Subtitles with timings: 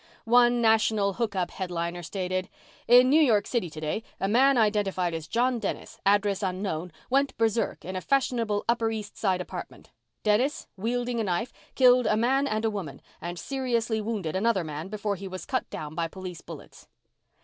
[0.25, 2.49] One national hookup headliner stated:
[2.87, 7.85] "In New York City today, a man identified as John Dennis, address unknown, went berserk
[7.85, 9.91] in a fashionable Upper East Side apartment.
[10.23, 14.87] Dennis, wielding a knife, killed a man and a woman, and seriously wounded another man
[14.87, 16.87] before he was cut down by police bullets.